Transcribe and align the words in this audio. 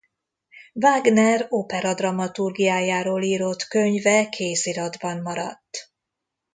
Wagner 0.73 1.45
opera-dramaturgiájáról 1.49 3.23
írott 3.23 3.63
könyve 3.63 4.29
kéziratban 4.29 5.21
maradt. 5.21 5.93